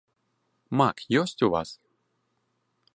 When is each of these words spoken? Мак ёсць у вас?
Мак 0.79 0.97
ёсць 1.21 1.43
у 1.49 1.53
вас? 1.57 1.69